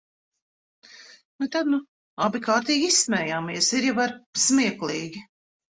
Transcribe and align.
Tad 1.57 1.69
nu 1.75 1.81
abi 2.29 2.43
kārtīgi 2.49 2.91
izsmējāmies, 2.95 3.73
ir 3.83 3.91
jau 3.91 3.99
ar’ 4.09 4.19
smieklīgi. 4.49 5.29